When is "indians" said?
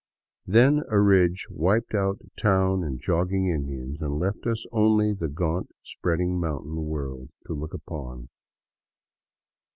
3.49-4.01